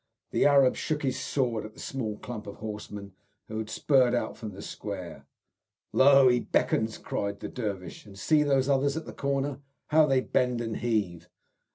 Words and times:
The 0.31 0.47
Arab 0.47 0.75
shook 0.75 1.03
his 1.03 1.19
sword 1.19 1.63
at 1.63 1.75
the 1.75 1.79
small 1.79 2.17
clump 2.17 2.47
of 2.47 2.55
horsemen 2.55 3.13
who 3.47 3.59
had 3.59 3.69
spurred 3.69 4.15
out 4.15 4.35
from 4.35 4.49
the 4.49 4.63
square. 4.63 5.27
"Lo! 5.93 6.27
he 6.27 6.39
beckons," 6.39 6.97
cried 6.97 7.39
the 7.39 7.47
dervish; 7.47 8.03
"and 8.07 8.17
see 8.17 8.41
those 8.41 8.67
others 8.67 8.97
at 8.97 9.05
the 9.05 9.13
corner, 9.13 9.59
how 9.89 10.07
they 10.07 10.21
bend 10.21 10.59
and 10.59 10.77
heave. 10.77 11.29